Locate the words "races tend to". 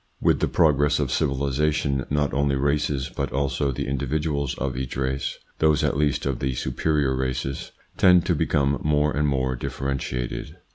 7.15-8.33